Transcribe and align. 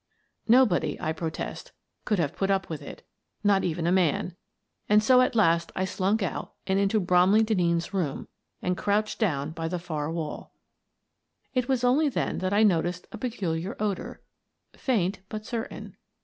Nobody, 0.47 0.99
I 0.99 1.13
protest, 1.13 1.73
could 2.05 2.17
have 2.17 2.35
put 2.35 2.49
up 2.49 2.69
with 2.69 2.81
it— 2.81 3.03
not 3.43 3.63
even 3.63 3.85
a 3.85 3.91
man— 3.91 4.35
and 4.89 5.03
so 5.03 5.21
at 5.21 5.35
last 5.35 5.71
I 5.75 5.85
slunk 5.85 6.23
out 6.23 6.55
and 6.65 6.79
into 6.79 6.99
Bromley 6.99 7.43
Denneen's 7.43 7.93
room 7.93 8.27
and 8.63 8.75
crouched 8.75 9.19
down 9.19 9.51
by 9.51 9.67
the 9.67 9.77
far 9.77 10.11
wall. 10.11 10.53
It 11.53 11.67
was 11.67 11.83
only 11.83 12.09
then 12.09 12.39
that 12.39 12.51
I 12.51 12.63
noticed 12.63 13.05
a 13.11 13.19
peculiar 13.19 13.75
odour, 13.79 14.21
faint 14.75 15.19
but 15.29 15.45
certain. 15.45 15.95